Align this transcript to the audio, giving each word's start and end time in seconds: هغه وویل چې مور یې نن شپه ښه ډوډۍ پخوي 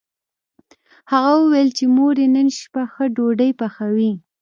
هغه 1.11 1.31
وویل 1.43 1.69
چې 1.77 1.85
مور 1.95 2.15
یې 2.21 2.27
نن 2.35 2.47
شپه 2.59 2.83
ښه 2.93 3.05
ډوډۍ 3.15 3.51
پخوي 3.59 4.11